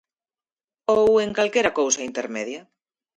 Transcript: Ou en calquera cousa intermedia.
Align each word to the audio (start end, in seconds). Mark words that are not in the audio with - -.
Ou 0.97 1.11
en 1.25 1.31
calquera 1.37 1.75
cousa 1.79 2.05
intermedia. 2.09 2.61